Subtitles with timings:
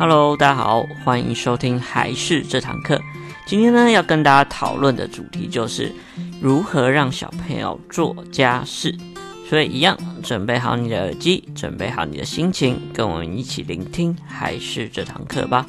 [0.00, 2.98] Hello，大家好，欢迎收听还是这堂课。
[3.44, 5.92] 今天呢，要跟大家讨论的主题就是
[6.40, 8.96] 如何让小朋友做家事。
[9.46, 15.66] 所以，一样准备好你的耳机，准备好你的心情，跟我们一起聆听还是这堂课吧。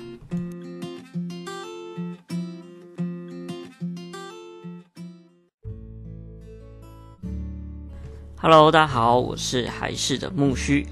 [8.38, 10.88] Hello，大家好，我是还是的木须。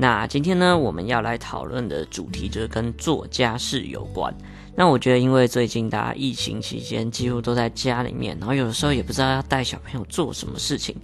[0.00, 4.34] 那今天呢，我们要来讨论的主题就是跟做家事有关。
[4.74, 10.96] 那我觉得，因为最近大家疫情期间几乎都在家里面，然后有的时候也不知道要带小朋友做什么事情，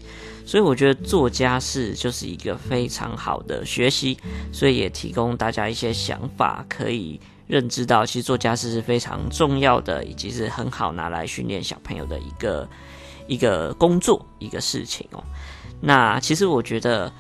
[0.47, 4.17] 所以我觉得做家事就是一个非常好的学习，
[4.51, 12.67] 所以也提供大家一些想法，可以认知到其实做家事是非常重要的，以及是很好拿来训练小朋友的一个
[13.27, 15.23] 一个工作一个事情哦。
[15.83, 17.13] 那其实我觉得。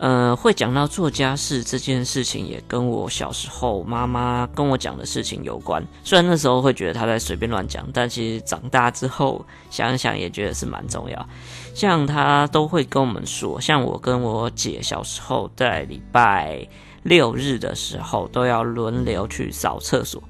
[0.00, 5.86] 呃，会讲到做家事这件事情，也跟我小时候妈妈跟我讲的事情有关。
[6.02, 11.28] 虽然那时候会觉得她在随便乱讲，但其实长大之后想想也觉得是蛮重要。
[11.74, 16.66] 像她都会跟我们说，像我跟我姐小时候在礼拜
[17.02, 20.22] 六日的时候都要轮流去扫厕所。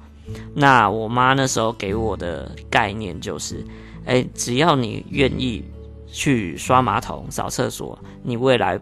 [0.53, 3.65] 那我妈那时候给我的概念就是，
[4.05, 5.63] 哎，只要你愿意
[6.11, 8.77] 去刷马桶、扫厕所，你未来。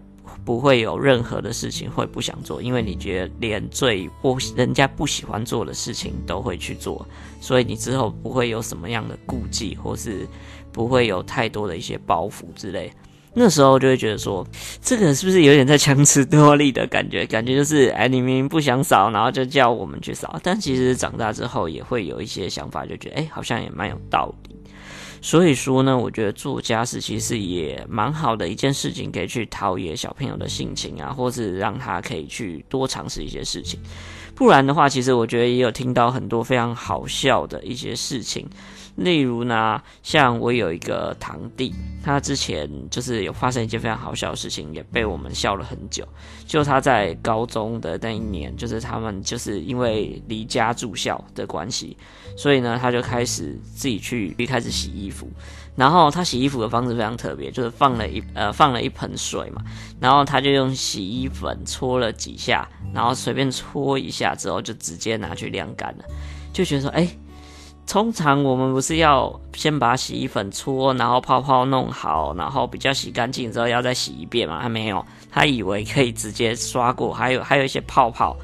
[0.46, 7.06] 不会有任何的事情会不想做，因为你觉得连最不人家不喜欢做的事情都会去做，
[7.40, 10.28] 所以你之后不会有什么样的顾忌，或是
[10.72, 12.92] 不会有太多的一些包袱之类。
[13.32, 14.46] 那时候就会觉得说，
[14.82, 17.26] 这个是不是有点在强词夺理的感觉？
[17.28, 20.40] 感觉就是，哎，你明明不想扫，然后就叫我们去扫。
[20.42, 24.49] 但其实长大之后也会有一些想法，就觉得，哎，好像也蛮有道理。
[25.22, 33.80] 所以说呢，我觉得做家事其实也蛮好的一件事情，可以去陶冶小朋友的性情啊，或是让他可以去多尝试一些事情。
[34.36, 38.48] 不然的话，其实我觉得也有听到很多非常好笑的一些事情。
[39.00, 41.74] 例如呢，像我有一个堂弟，
[42.04, 46.06] 他之前就是有发生一件非常好笑的事情，也被我们笑了很久。
[46.46, 51.96] 就他在高中的那一年，就是他们就是因为离家住校的关系，
[52.36, 55.30] 所以呢，他就开始自己去一开始洗衣服。
[55.76, 59.64] 然后他洗衣服的方式非常特别，就是放了一呃放了一盆水嘛，
[60.02, 66.04] 然后他就用洗衣粉搓了几下，然后随便搓一下之后，就直接拿去晾干了，
[66.52, 67.08] 就觉得说，哎。
[67.90, 74.60] 通常我们不是要先把洗衣粉搓，然后泡泡弄好，然后比较洗干净之后要再洗一遍嘛？
[74.62, 78.38] 他没有，他以为可以直接刷过，还有还有一些泡泡，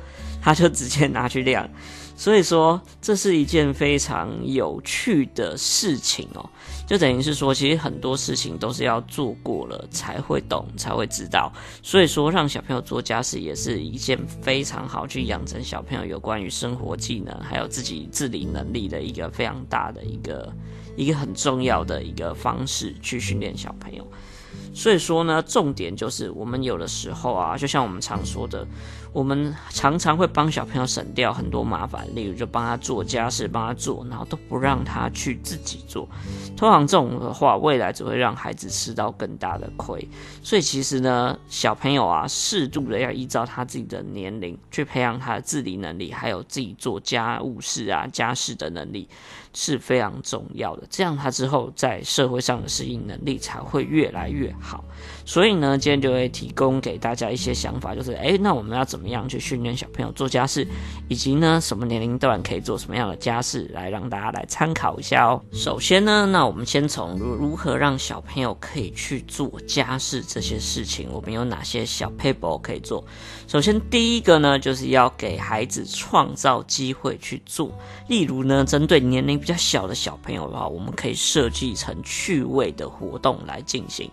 [0.45, 1.67] 他就直接拿去晾。
[2.15, 6.49] 所以说，这是一件非常有趣的事情哦。
[6.87, 11.51] 就等于是说，其实很多事情都是要做过了才会懂，才会知道。
[11.81, 20.53] 所以说，让小朋友做家事也是一件非常好去养成小朋友有关于生活技能，还有自己自理能力的一个非常大的一个
[20.95, 24.07] 一个很重要的一个方式去训练小朋友。
[24.73, 28.65] 所以说呢，重点就是我们有的时候啊，就像我们常说的，
[29.15, 36.05] 我们常常会帮小朋友省掉很多麻烦，例如就帮他做家事，帮他做，然后都不让他去自己做。
[36.57, 40.05] 通常这种的话，未来只会让孩子吃到更大的亏。
[40.43, 49.07] 所以其实呢，小朋友啊，适度的要依照他自己的年龄去培养他的自理能力，还有自己做家务事啊、家事的能力
[49.53, 50.83] 是非常重要的。
[50.89, 54.83] 这样他之后在社会上的适应能力才会越来越好。
[55.25, 60.65] 所以呢，今天就会提供给大家一些想法，就是，诶，那我们要怎么样去训练小朋友做家事，
[61.09, 65.41] 以及呢，什么年龄段可以做什么样的家事，来让大家来参考一下哦。
[65.51, 73.03] 首先呢，那我们先从如何让小朋友可以去做家事这些事情，我们有哪些小 paper 可以做？
[73.47, 77.71] 首先，第一个呢，就是要给孩子创造机会去做，
[78.07, 84.07] 例如呢，针对年龄比较小的小朋友的话，我们可以设计成趣味的活动来进行。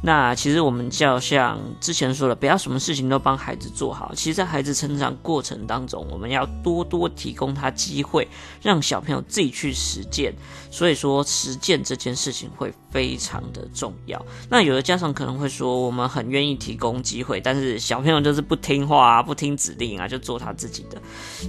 [0.00, 4.14] 那其实我们就要像之前说的，不要什么事情都帮孩子做好。
[4.14, 8.28] 其实，在孩子成长过程当中，我们要多多提供他机会，
[8.62, 10.32] 让小朋友自己去实践。
[10.70, 14.24] 所以说，实践这件事情会非常的重要。
[14.50, 21.00] 那有的家长可能会说，我们很愿意提供机会，但是小朋友就是不听话啊，不听指令啊，就做他自己的。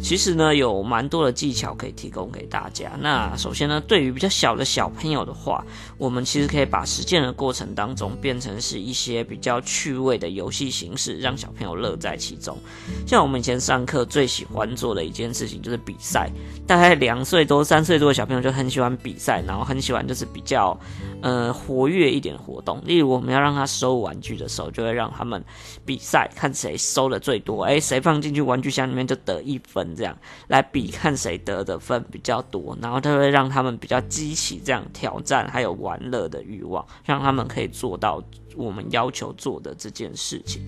[0.01, 2.91] 其实呢，有蛮多的技巧可以提供给大家。
[2.99, 5.63] 那首先呢，对于比较小的小朋友的话，
[5.97, 12.57] 我们其实可以把实践的过程当中变变成是一些比较趣味的游戏形式，让小朋友乐在其中。
[13.05, 16.31] 像我们以前上课最喜欢做的一件事情就是比赛，
[16.65, 20.79] 大概两岁多、三岁多的小朋友就很喜欢比赛，然后很喜欢就是比较
[21.21, 22.81] 呃活跃一点的活动。
[22.85, 25.43] 例如我们要让他收玩具的时候，就会让他们
[25.85, 38.21] 比赛，看谁收的最多，诶，谁放进去玩具箱里面就得一分，这样来比看谁得的分比较多，然后他会让他们比较激起这样挑战还有玩乐的欲望，让他们可以做到
[38.55, 40.65] 我们要求做的这件事情。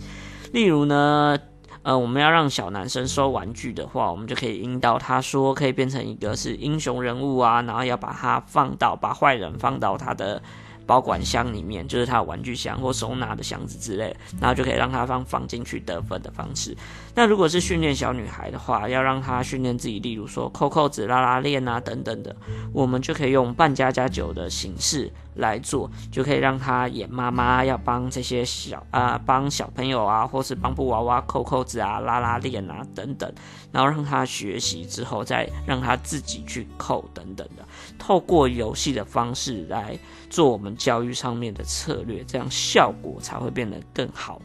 [0.54, 1.38] 例如呢，
[1.84, 10.42] 呃，我们要让小男生收玩具的话，我们就可以引导他说，可以变成一个是英雄人物啊，然后要把他放到把坏人放到他的。
[10.88, 16.76] 保管箱里面就是他的玩具箱或收纳的箱子之类，然后就可以让他放放进去得分的方式。
[17.16, 22.36] 那如果是训练小女孩的话，要让她训练自己，例如说扣扣子、拉拉链啊等等的，
[22.74, 33.32] 我们就可以用半加加酒的形式来做，就可以让他演妈妈，要帮这些小啊帮小朋友啊，或是帮布娃娃扣扣子啊、拉拉链啊等等，
[33.72, 37.66] 然后让他学习之后，再让他自己去扣等等的，
[37.98, 39.98] 透过游戏的方式来
[40.30, 44.42] 做我们教育上面的策略，这样效果才会变得更好。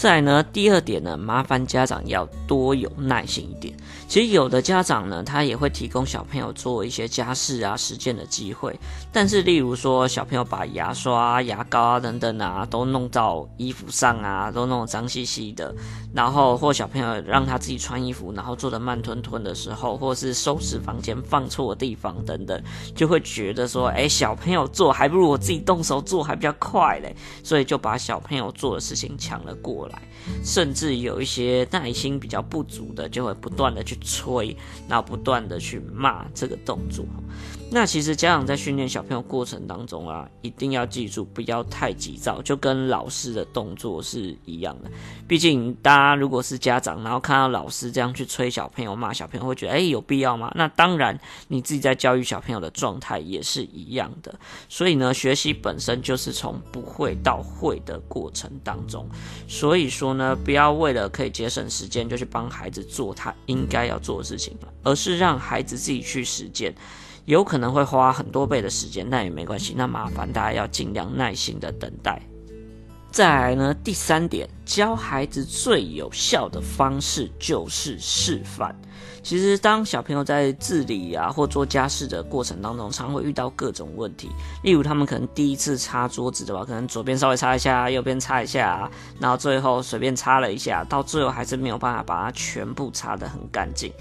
[0.00, 3.76] 再呢，第二点呢，麻烦家长要多有耐心一点。
[4.08, 8.74] 其实有的家长呢，他也会提供小朋友做一些家事啊、实践的机会。
[9.12, 15.74] 但是，例如说小朋友把牙刷啊、牙膏啊等等啊都弄到衣服上啊，都弄脏兮兮的，
[16.14, 22.58] 然后或小朋友让他自己穿衣服，然后做的慢吞吞的时候，或是收拾房间放错地方等等，
[22.96, 27.14] 就会觉得说，哎，小朋友做还不如我自己动手做还比较快嘞，
[27.44, 29.86] 所以就把小朋友做的事情抢了过
[30.44, 34.56] 甚至有一些耐心比较不足的，就会不断的去催，
[34.88, 37.04] 然后不断的去骂这个动作。
[37.72, 44.90] 那其实家长在训练小朋友过程当中啊，一定要记住不要太急躁，就跟老师的动作是一样的。
[45.28, 50.52] 毕竟大家如果是家长，然后看到老师这样去催小朋友、骂小朋友，会觉得诶，有必要吗？
[50.56, 54.34] 那当然，你自己在教育小朋友的状态也是一样的。
[54.68, 59.08] 所以呢，学习本身就是从不会到会的过程当中。
[59.46, 66.74] 所以说呢，不要为了可以节省时间，就去帮孩子做他应该要做的事情，而是让孩子自己去实践。
[67.30, 69.72] 有可能会花很多倍的时间，但也没关系。
[69.76, 72.20] 那麻烦大家要尽量耐心的等待。
[73.12, 78.74] 再来呢，第三点，教孩子最有效的方式就是示范。
[79.22, 84.28] 其实，当小朋友在自理啊或做家事的过程当中，常会遇到各种问题。
[84.64, 88.90] 例如，他们可能第一次擦桌子的话，可能左边稍微擦一下，右边擦一下，
[89.20, 93.92] 然后最后随便擦了一下，到最后还是没有办法把它全部擦得很干净。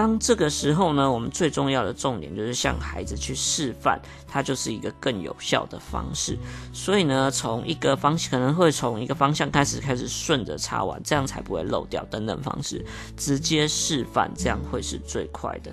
[0.00, 6.38] 当这个时候呢，我们最重要的重点就是向孩子去示范，它就是一个更有效的方式。
[6.72, 12.82] 所以呢，从一个方向可能会从一个方向开始，开始顺着擦完，这样才不会漏掉等等方式，
[13.14, 15.70] 直接示范，这样会是最快的。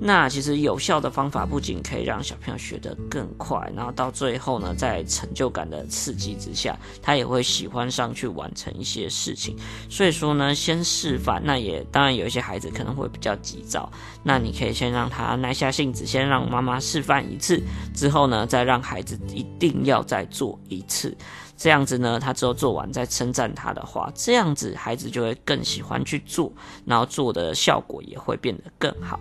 [0.00, 9.58] 那其实有效的方法不仅可以让小朋友学得更快，然后到最后呢，在成就感的刺激之下，他也会喜欢上去完成一些事情。
[9.90, 13.63] 所以说呢，先示范，那也当然有一些孩子可能会比较急。
[13.66, 13.90] 早，
[14.22, 17.60] 那你可以先让他耐下性子，先让妈妈示范一次，
[17.94, 21.16] 之后呢，再让孩子一定要再做一次，
[21.56, 26.52] 这样子呢，他之后做完再称赞他的话，这样子孩子就会更喜欢去做，
[26.84, 29.18] 然后做的效果也会变得更好。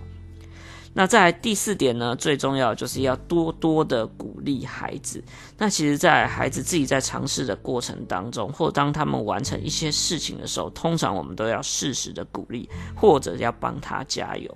[0.94, 5.24] 那在第四点呢，最重要就是要多多的鼓励孩子。
[5.58, 14.56] 那其实，在孩子自己在尝试的过程当中，或当他们完成一些事情的时候，通常我们都要适时的鼓励，或者要帮他加油。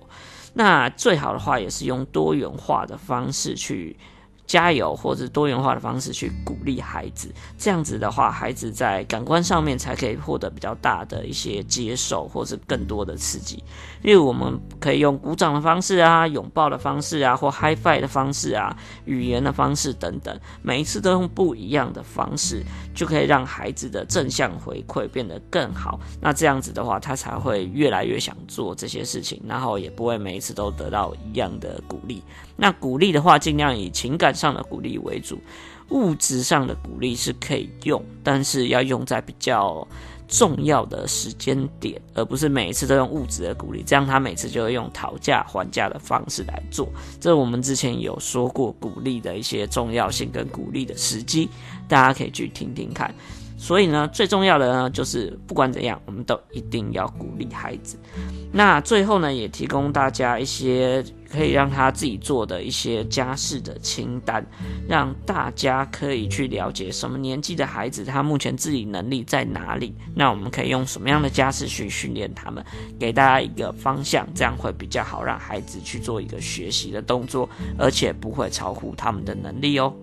[0.54, 3.96] 那最好的话，也是用多元化的方式去。
[4.48, 13.62] 加油，或者多元化的方式去鼓励孩子，这样子的话，孩子在感官上面才可以获得比较大的一些接受，或是更多的刺激。
[14.02, 18.74] 例如，我们可以用鼓掌的方式啊，拥抱的方式啊，或 hiFi 的方式啊，
[19.04, 22.64] 语言的方式等等，每一次都用不一样的方式，
[22.94, 26.00] 就可以让孩子的正向回馈变得更好。
[26.22, 32.22] 那这样子的话，他才会越来越想做这些事情，然后也不会每一次都得到一样的鼓励。
[32.60, 35.38] 那鼓励的话，尽量以情感上的鼓励为主，
[35.90, 39.86] 物质上的鼓励是可以用，但是要用在比较
[40.26, 46.88] 重要的时间点，而不是每一次都用物质的鼓励，这样他每次就会用讨价还价的方式来做。
[47.20, 51.48] 这我们之前有说过鼓励的一些重要性跟鼓励的时机，
[51.86, 53.14] 大家可以去听听看。
[53.56, 57.98] 所以呢，最重要的呢，就是不管怎样，我们都一定要鼓励孩子。
[58.52, 64.44] 那最后呢，也提供大家一些可以让他自己做的一些家事的清单，
[64.88, 72.64] 让大家可以去了解什么年纪的孩子他目前自理能力在哪里，那我们可以用什么样的家事去训练他们，
[72.98, 79.94] 给大家一个方向，这样会比较好让孩子去做一个学习的动作，而且不会超乎他们的能力哦。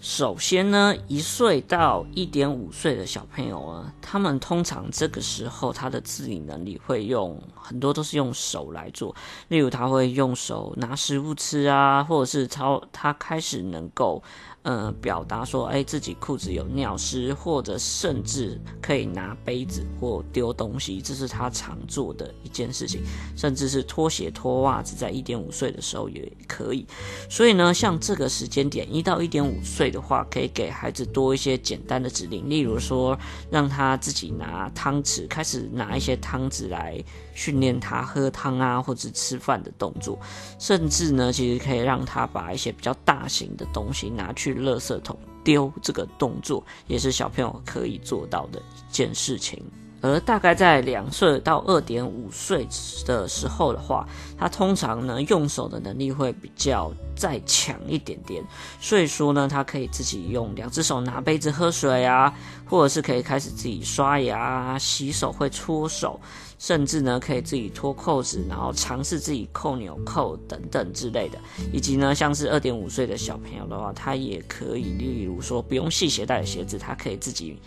[0.00, 9.14] 首先呢，一岁到一点五岁的小朋友啊，他们通常这个时候他的自理能力会用很多都是用手来做，
[9.48, 14.22] 例如他会用手拿食物吃啊，或者是超他开始能够。
[14.62, 23.00] 呃，表达说，哎，自己裤子有尿湿，或者甚至可以拿杯子或丢东西，这是他常做的一件事情。
[23.34, 26.86] 甚至是脱鞋、脱袜子，在一点五岁的时候也可以。
[27.30, 33.18] 所以呢，像这个时间点，一到一点五岁的话，可以给孩子多一些简单的指令，例如说，
[33.50, 37.02] 让他自己拿汤匙，开始拿一些汤匙来。
[37.34, 40.18] 训练他喝汤啊，或者吃饭的动作，
[40.58, 49.62] 甚至呢，其实可以让他把一些比较大型的东西拿去垃圾桶丢，这个动作也是小朋友可以做到的一件事情。
[50.00, 52.66] 而大概在两岁到二点五岁
[53.04, 54.06] 的时候的话，
[54.38, 58.42] 他通常呢用手的能力会比较再强一点点，
[58.80, 62.32] 所以说呢，他可以自己用两只手拿杯子喝水啊，
[62.64, 66.20] 或者是可以开始自己刷牙、洗手，会搓手，
[66.58, 71.38] 甚至呢可以自己脱扣子，然后尝试自己扣纽扣等等之类的。
[71.72, 77.58] 以及呢，像是二点五岁的小朋友的话，他也可以，例如说不用系鞋带的鞋子，他可以自己。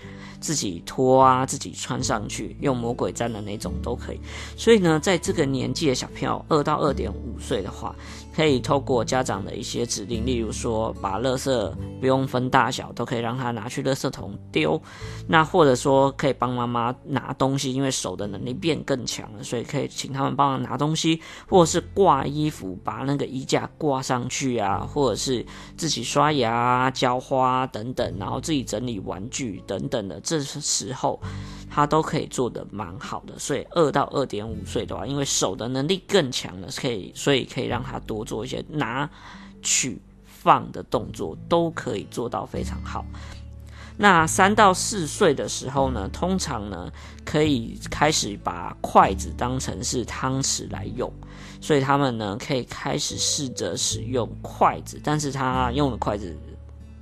[0.41, 4.19] 自己脱啊，自己穿上去，用魔鬼毡的那种都可以。
[4.57, 7.95] 所以呢，在这个年纪的小朋友，二到二点五岁的话，
[8.35, 14.81] 可以透过家长的一些指令，例如说把垃圾不用分大小，都可以让他拿去垃圾桶丢。
[15.27, 25.45] 那或者说可以帮妈妈拿东西，因为手的能力变更强了，所以可以请他们帮忙拿东西，或者是挂衣服，把那个衣架挂上去啊，或者是
[25.75, 30.19] 自己刷牙、浇花等等，然后自己整理玩具等等的。
[30.21, 31.19] 这时候，
[31.73, 33.39] 他都可以做得蛮好的。
[33.39, 39.09] 所以二到二点五岁的话，因为手的能力更强了，可以所以可以让他多做一些拿、
[39.63, 43.05] 取、放的动作，都可以做到非常好。
[43.97, 46.91] 那三到四岁的时候呢，通常呢
[47.23, 51.11] 可以开始把筷子当成是汤匙来用，
[51.61, 56.35] 所以他们呢可以开始试着使用筷子，但是他用的筷子。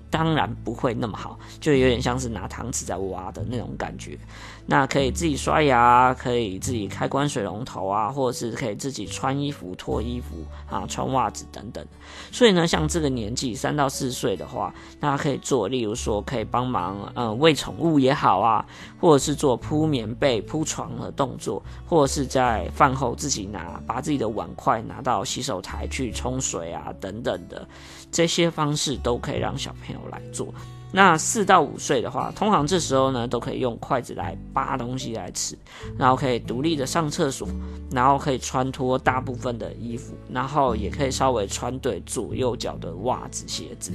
[0.10, 4.18] 当然不会那么好，就有点像是拿汤匙在挖的那种感觉。
[4.66, 11.84] 那可以自己刷牙，可以自己开关水龙头啊，或者是可以自己穿衣服、脱衣服啊、穿袜子等等。
[12.32, 18.64] 所以呢，像这个年纪三到四岁的话，那可以做，例如说可以帮忙呃喂宠物也好啊，
[19.02, 27.68] 或者是做铺棉被、铺床的动作，或者是在饭后自己拿把自己的碗筷拿到洗手台去冲水啊等等的。
[28.12, 30.54] 这些方式都可以让小朋友来做。
[30.92, 35.56] 那四到五岁的话，通常这时候呢，都可以用筷子来扒东西来吃，
[36.00, 37.48] 然后可以独立的上厕所，
[37.92, 43.92] 然后可以穿脱大部分的衣服，然后也可以稍微穿对左右脚的袜子、鞋子。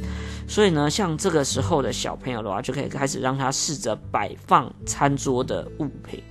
[0.47, 6.23] 所以呢，像这个时候的小朋友的话，就可以开始让他试着摆放餐桌的物品，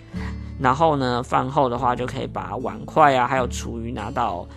[0.58, 4.48] 然后呢，饭后的话就可以把碗筷啊，还有厨余拿到。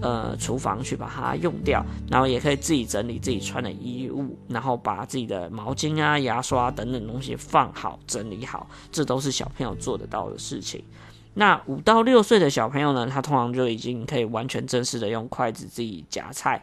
[0.00, 10.82] 呃，厨房去把它用掉，然后也可以自己整理自己穿的衣物，然后把自己的毛巾啊、牙刷等等东西放好、整理好，这都是小朋友做得到的事情。
[11.34, 16.62] 那五到六岁的小朋友呢，他通常就已经可以完全正式的用筷子自己夹菜。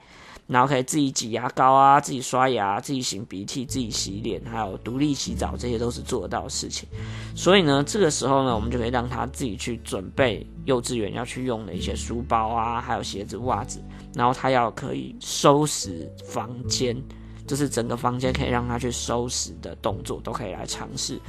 [0.49, 6.89] 然后可以自己挤牙膏啊，自己刷牙，自己擤鼻涕，自己洗脸，还有独立洗澡，这些都是做到的事情。
[7.35, 13.79] 所以呢，这个时候呢，我们就可以让他自己去准备幼稚园要去用的一些书包啊，还有鞋子、袜子。
[14.15, 16.99] 然后他要可以收拾房间，
[17.45, 21.21] 就是整个房间可以让他去收拾的动作，都可以来尝试。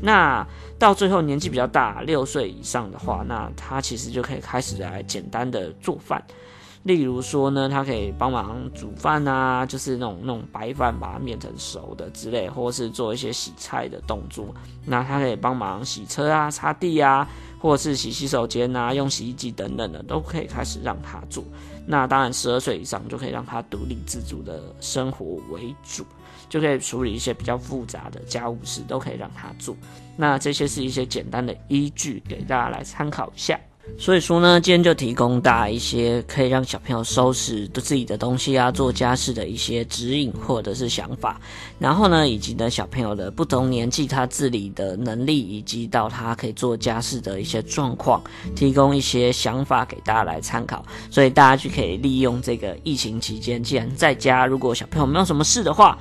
[0.00, 0.46] 那
[0.78, 6.24] 到最后年纪比较大，六岁以上的话，那他其实就可以开始来简单的做饭。
[6.88, 14.46] 例如说呢，他可以帮忙煮饭啊，就是那种那种白饭，把它面成熟的之类，或是做一些洗菜的动作。
[14.86, 17.28] 那他可以帮忙洗车啊、擦地啊，
[17.60, 21.44] 或是洗洗手间啊、用洗衣机等等的，都可以开始让他做。
[21.86, 26.06] 那当然，十二岁以上就可以让他独立自主的生活为主，
[26.48, 29.76] 就可以处理一些比较复杂的家务事，都可以让他做。
[30.16, 33.60] 那这些是一些简单的依据，给大家来参考一下。
[33.96, 41.40] 所以说呢，今天就提供大家一些可以让小朋友收拾自己的东西啊、做家事的一些指引或者是想法。
[41.80, 48.22] 然后呢，以及呢小朋友的不同年纪他自理的能力，以及到他可以做家事的一些状况，
[48.54, 50.84] 提供一些想法给大家来参考。
[51.10, 55.98] 所以大家就可以利用这个疫情期间，既然在家，如果小朋友没有什么事的话。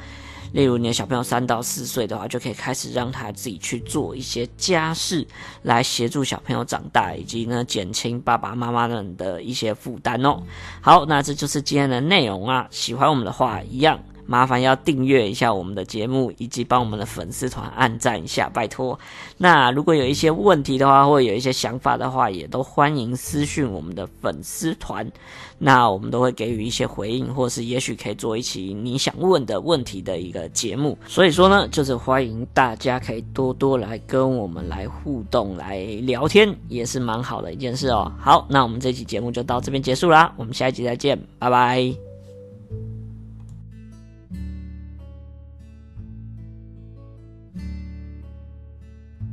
[0.58, 5.24] 例如，你的小朋友三到四岁的话，就可以开始让他自己去做一些家事，
[5.62, 10.42] 来协助小朋友长大，以及呢减轻爸爸妈妈们的一些负担哦。
[10.82, 12.68] 好，那这就是今天的内容啊。
[12.72, 14.00] 喜欢我们的话，一样。
[14.28, 19.00] 麻烦要订阅一下我们的节目，以及帮我们的粉丝团按赞一下，拜托。
[19.38, 25.10] 那如果有一些问题的话，或有一些想法的话，也都欢迎私讯我们的粉丝团，
[25.58, 30.98] 那我们都会给予一些回应，或是也许可以做一期你想问的问题的一个节目。
[31.08, 38.12] 所以说呢，就是欢迎大家可以多多来跟我们来互动、来聊天，也是蛮好的一件事哦。
[38.20, 42.07] 好，那我们这期节目就到这边结束啦，我们下一集再见，拜拜。